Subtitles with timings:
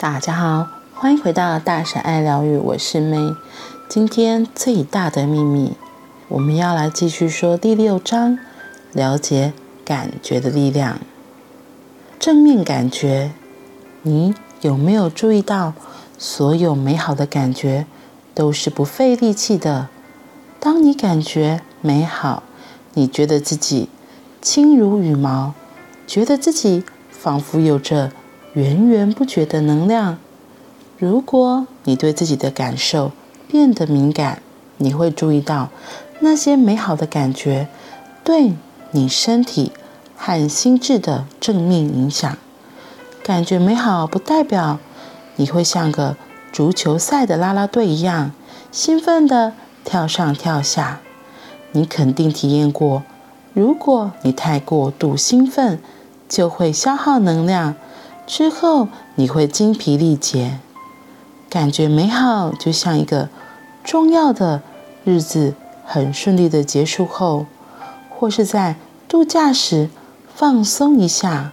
[0.00, 3.36] 大家好，欢迎回到大婶爱疗愈，我是 May。
[3.86, 5.74] 今天最大的秘密，
[6.28, 8.38] 我们要来继续说第六章，
[8.94, 9.52] 了解
[9.84, 11.00] 感觉的力量。
[12.18, 13.32] 正面感觉，
[14.00, 15.74] 你有没有注意到，
[16.16, 17.84] 所有美好的感觉
[18.34, 19.90] 都是不费力气的？
[20.58, 22.42] 当你感觉美好，
[22.94, 23.90] 你觉得自己
[24.40, 25.52] 轻如羽毛，
[26.06, 28.12] 觉得自己仿佛有着。
[28.54, 30.18] 源源不绝的能量。
[30.98, 33.12] 如果你对自己的感受
[33.48, 34.42] 变得敏感，
[34.78, 35.70] 你会注意到
[36.20, 37.68] 那些美好的感觉
[38.24, 38.54] 对
[38.90, 39.72] 你身体
[40.16, 42.36] 和心智的正面影响。
[43.22, 44.78] 感觉美好不代表
[45.36, 46.16] 你会像个
[46.52, 48.32] 足球赛的啦啦队一样
[48.72, 49.52] 兴奋地
[49.84, 51.00] 跳上跳下。
[51.72, 53.04] 你肯定体验过，
[53.54, 55.80] 如果你太过度兴奋，
[56.28, 57.76] 就会消耗能量。
[58.30, 58.86] 之后
[59.16, 60.60] 你会精疲力竭，
[61.48, 63.28] 感觉美好，就像一个
[63.82, 64.62] 重要的
[65.02, 67.46] 日子很顺利的结束后，
[68.08, 68.76] 或是在
[69.08, 69.90] 度假时
[70.32, 71.50] 放松一下，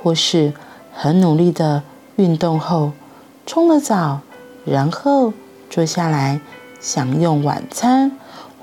[0.00, 0.52] 或是
[0.94, 1.82] 很努力的
[2.14, 2.92] 运动后
[3.44, 4.20] 冲了澡，
[4.64, 5.32] 然后
[5.68, 6.40] 坐下来
[6.78, 8.12] 享用晚餐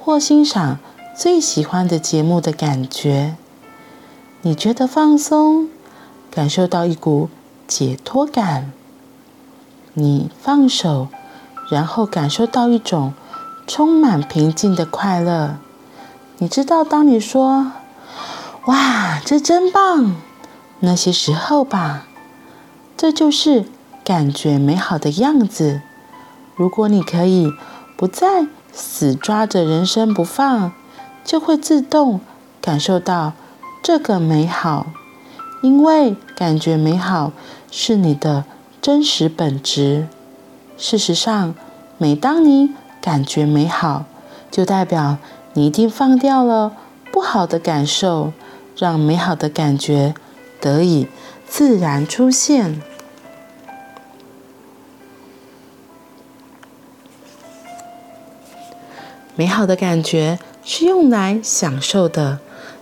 [0.02, 0.80] 或欣赏
[1.14, 3.36] 最喜欢的节目的感觉。
[4.44, 5.67] 你觉得放松？
[6.36, 7.30] 感受到一股
[7.66, 8.73] 解脱感，
[9.94, 11.08] 你放手，
[11.69, 13.14] 然后感受到一种
[13.66, 15.55] 充满平静的快乐。
[16.39, 17.72] 你知道，当你说
[18.67, 20.17] “哇，这真棒”，
[20.81, 22.05] 那些时候吧，
[22.97, 23.64] 这就是
[24.03, 25.80] 感觉美好的样子。
[26.58, 27.53] 如果你可以
[27.95, 30.73] 不再死抓着人生不放，
[31.23, 32.20] 就会自动
[32.59, 33.31] 感受到
[33.81, 34.88] 这个美好。
[35.61, 37.31] 因为感觉美好
[37.72, 38.45] 是你的
[38.81, 40.08] 真实本质。
[40.77, 41.55] 事实上，
[41.98, 42.71] 每当你
[43.02, 44.05] 感觉美好，
[44.52, 45.17] 就代表
[45.54, 46.76] 你一定放掉了
[47.11, 48.33] 不好的感受，
[48.77, 50.14] 让美好的感觉
[50.60, 51.08] 得以
[51.48, 52.82] 自然出现。
[59.37, 62.39] 美好的感觉是用来享受的，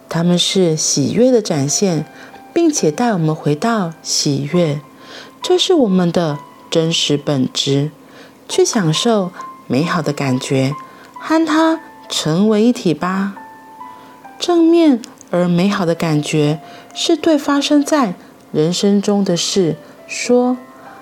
[0.10, 2.06] 它们是喜悦的展现。
[2.54, 4.80] 并且带我们回到喜悦，
[5.42, 6.38] 这是我们的
[6.70, 7.92] 真实本质。
[8.48, 9.32] 去享受
[9.68, 10.76] 美好的感觉，
[11.18, 13.34] 和它成为一体吧。
[14.38, 16.60] 正面而美好的感觉
[16.94, 18.14] 是对发生在
[18.52, 20.58] 人生中的事说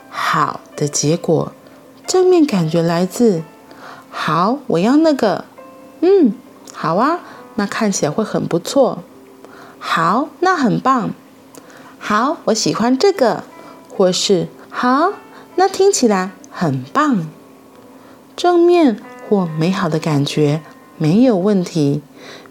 [0.09, 1.51] 好的结果。
[2.05, 3.43] 正面感觉来自
[4.09, 5.45] “好，我要那个”，
[6.01, 6.33] 嗯，
[6.73, 7.19] 好啊，
[7.55, 8.99] 那看起来会很不错。
[9.79, 11.09] 好，那很棒。
[12.03, 13.43] 好，我喜欢这个，
[13.87, 15.13] 或是好，
[15.55, 17.27] 那听起来很棒。
[18.35, 20.61] 正面或美好的感觉
[20.97, 22.01] 没有问题，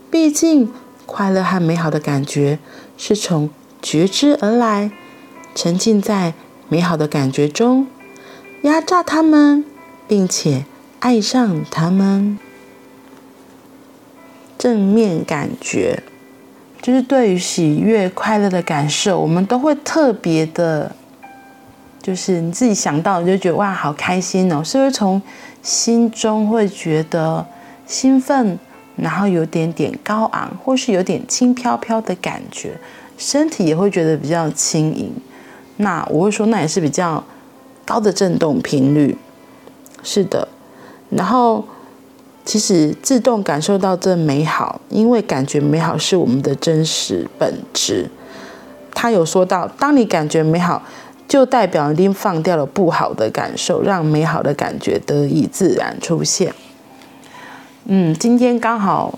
[0.08, 0.72] 毕竟
[1.04, 2.60] 快乐和美好的感觉
[2.96, 3.50] 是从
[3.82, 4.92] 觉知而来。
[5.52, 6.34] 沉浸在
[6.68, 7.88] 美好的感觉中，
[8.62, 9.64] 压榨他们，
[10.06, 10.64] 并且
[11.00, 12.38] 爱上他们。
[14.56, 16.04] 正面感觉。
[16.82, 20.90] 就是对于喜悦、快乐的感受，我们都会特别的，
[22.00, 25.20] 就是你自己想到你就觉得哇，好开心哦，是不是从
[25.62, 27.46] 心中会觉得
[27.86, 28.58] 兴奋，
[28.96, 32.78] 然后有点点高昂，或是有点轻飘飘的感觉，
[33.18, 35.12] 身体也会觉得比较轻盈。
[35.76, 37.22] 那我会说，那也是比较
[37.84, 39.16] 高的振动频率，
[40.02, 40.48] 是的，
[41.10, 41.62] 然后。
[42.50, 48.10] 其实自动感受到这美好，因为感觉美好是我们的真实本质。
[48.92, 50.82] 他有说到，当你感觉美好，
[51.28, 56.52] 就代表已经放掉了不好的感受，让美好的感觉得以自然出现。
[57.84, 59.16] 嗯，今天刚好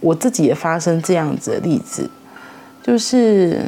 [0.00, 2.10] 我自己也发生这样子的例子，
[2.82, 3.60] 就是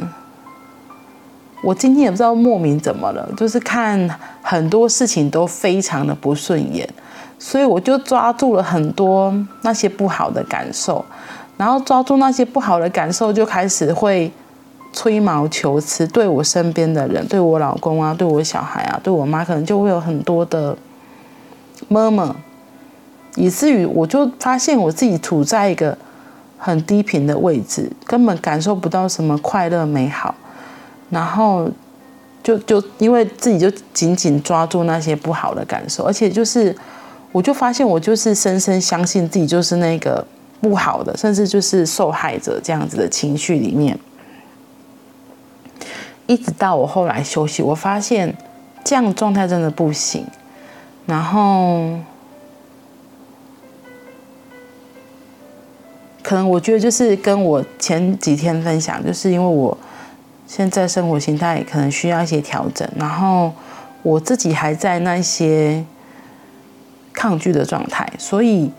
[1.63, 6.89] 我今天也不知道莫名怎么了，就是看很多事情都非常的不顺眼。
[7.37, 11.03] 所以我就抓住了很多那些不好的感受，
[11.57, 14.31] 然后抓住那些不好的感受，就开始会
[14.93, 20.75] 吹毛求疵，对我身边的人，对我老公啊，对我小孩啊，对我妈，可能就会有很多的
[21.89, 22.35] 妈妈
[23.35, 25.95] 以至于我就发现我自己处在一个
[26.57, 30.33] 很低频的位置，根本感受不到什么快乐美好，
[31.09, 31.69] 然后
[32.41, 36.75] 就就因为自己就紧紧抓住那些不好的感受，而且就是。
[37.35, 40.25] 我就发现，我就是深深相信自己就是那个
[40.61, 43.99] 不好的，甚至就是受害者这样子的情绪里面。
[46.27, 48.33] 一直到我后来休息，我发现
[48.85, 50.25] 这样状态真的不行。
[51.05, 51.99] 然后，
[56.23, 59.77] 可能我觉得就是跟我前几天分享，就是因为我
[60.47, 63.51] 现在生活形态可能需要一些调整，然后
[64.03, 65.83] 我自己还在那些
[67.15, 68.71] 抗拒的状态，所以。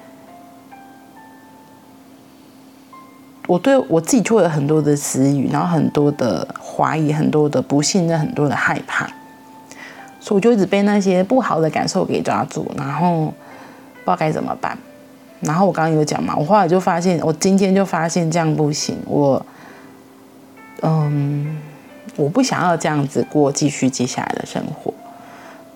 [3.49, 9.07] 我对我自己就会有很多的词语，然后很多的怀疑，很多的不信任，很多的害怕，
[10.19, 14.77] 所以我就一直被那些不好的感受给抓住，然后不知道该怎么办。
[15.39, 19.47] 然后我刚刚有讲嘛，我后来就发现，我今天就发现这样不行，我
[20.83, 21.57] 嗯，
[22.17, 24.93] 我不想要这样子过继续接下来的生活。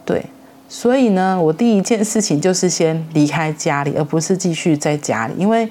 [0.04, 0.26] 对，
[0.70, 5.70] 所以呢，我第一件事情就是先离开家里，而不是继续在家里，因为。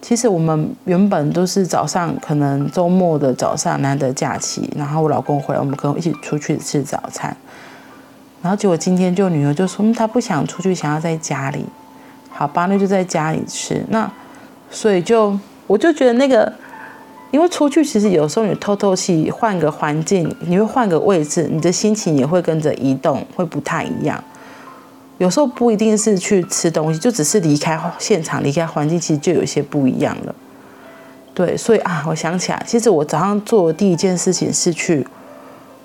[0.00, 7.36] 其实我们原本都是早上，可能周末的早上难得假期，然后我老公回来，我们可能一起出去吃早餐。
[8.40, 11.66] 然后结果今天就女儿就说，她不想出去，想要在家里。
[12.30, 13.84] 好吧，那就在家里吃。
[13.88, 14.08] 那
[14.70, 15.36] 所以就
[15.66, 16.50] 我就觉得那个，
[17.30, 24.22] 因为出去其实有时候你透透气，换个环境，你会换个位置，你的心情也会跟着移动，会不太一样。
[25.18, 30.34] 有时候不一定是去吃东西，就只是离开现场、离开环境，其实就有些不一样了。
[31.34, 35.06] 对，所以啊，我想起来，其实我早上做的第一件事情是去，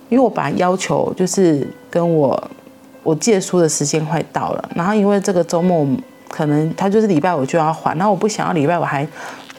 [0.09, 2.51] 因为我把要求就是跟我
[3.03, 5.85] 我借书的时间快到了，然后因为这个周末
[6.29, 9.07] 可能他就是礼拜五就要还，然后我不想要礼拜五还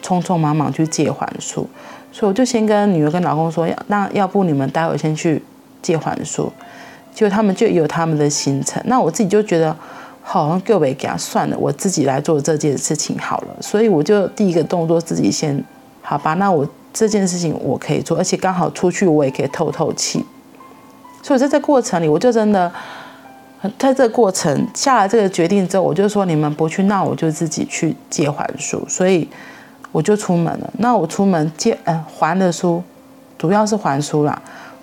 [0.05, 1.67] 匆匆忙忙去借还书，
[2.11, 5.41] 所以我就先跟女儿跟老公说，要那要不你们待会先去
[5.81, 6.51] 借还书。
[7.15, 9.73] 就他们就有他们的行程，那我自己就觉得
[10.21, 13.55] 好像够没给他算了，我自己来做这件事情好了。
[13.61, 15.63] 所以我就第一个动作自己先
[16.01, 20.25] 好吧，那我这件事情我可以做，而且刚好出去我也可以透透气。
[21.23, 22.69] 所以在这过程里，我就真的
[23.79, 28.85] 在这个过程下了这个决定之后，我就说你们不去，那我就自己去借还书。
[28.89, 29.25] 所以
[29.95, 30.73] 我就出门了。
[30.79, 32.83] 那我出门借嗯还了书，
[33.37, 34.41] 主要是还书啦。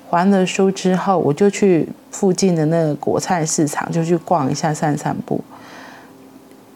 [0.08, 5.38] 还了书之后，我就去附近的那个果菜市场，就去逛一下、散散步，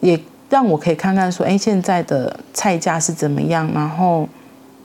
[0.01, 0.19] 也
[0.51, 3.67] 让我可以看看说，哎，现在的菜价是怎么样？
[3.73, 4.29] 然后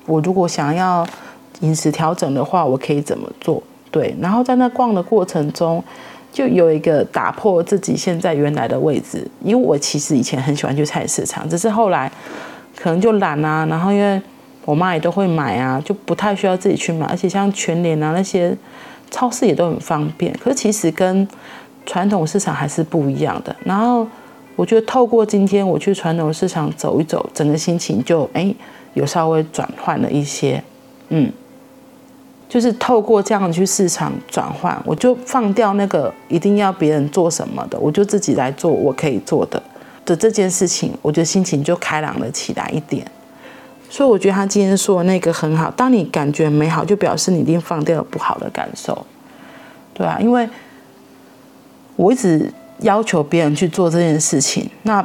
[0.06, 1.06] 我如果想要
[1.60, 3.62] 饮食调整的话，我可以怎么做？
[3.90, 5.84] 对，然后在那逛的过程中，
[6.32, 12.10] 就有一个打破自己现在原来的位置，因为我其实以前很喜欢去菜市场，只是后来
[12.76, 14.20] 可能就懒啊，然后因为。
[14.64, 18.56] 我妈也都会买啊，就不太需要自己去买，而且像全联啊那些
[19.10, 20.32] 超市也都很方便。
[20.40, 21.26] 可是其实跟
[21.84, 23.56] 传统市场还是不一样的。
[23.64, 24.06] 然后
[24.54, 28.54] 我觉得透过今天我去传统市场走一走，整个心情就哎
[28.94, 30.62] 有稍微转换了一些，
[31.08, 31.28] 嗯，
[32.48, 39.60] 就是透过这样去市场转换，我就放掉那个一定要别人做什么的，我就自己来做我可以做的
[40.16, 43.06] 这件事情，我觉得心情就开朗了起来一点。
[43.90, 45.70] 所以我觉得他今天说的那个很好。
[45.72, 49.06] 当你感觉美好，就表示你一定放掉了不好的感受，
[49.92, 50.18] 对啊。
[50.18, 50.48] 因为
[51.96, 55.04] 我一直要求别人去做这件事情，那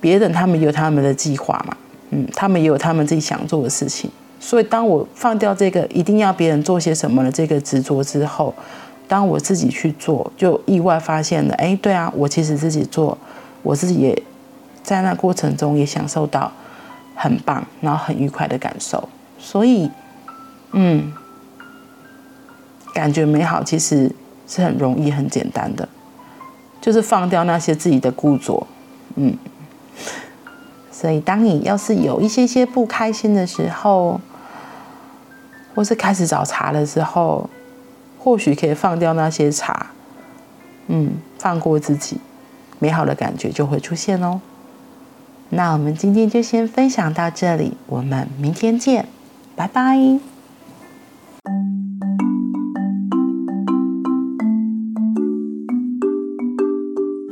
[0.00, 1.76] 别人他们有他们的计划嘛，
[2.08, 4.10] 嗯，他们也有他们自己想做的事情。
[4.40, 8.54] 所以当我放掉这个一定要别人做些什么的这个执着之后，
[9.06, 13.18] 当我自己去做，就意外发现了，哎，对啊，我其实自己做，
[13.62, 14.22] 我自己也
[14.82, 16.52] 在那过程中也享受到。
[17.22, 19.06] 很棒，然后很愉快的感受，
[19.38, 19.90] 所以，
[20.72, 21.12] 嗯，
[22.94, 24.10] 感觉美好其实
[24.48, 25.86] 是很容易、很简单的，
[26.80, 28.66] 就是放掉那些自己的固着，
[29.16, 29.36] 嗯。
[30.90, 34.18] 所以，当你要是有一些些不开心的时候，
[35.74, 37.50] 或是开始找茬的时候，
[38.18, 39.88] 或许可以放掉那些茬，
[40.86, 42.16] 嗯，放过自己，
[42.80, 44.40] 美好的感觉就会出现哦。
[45.50, 49.06] 那我们今天就先分享到这里，我们明天见，
[49.54, 50.39] 拜拜。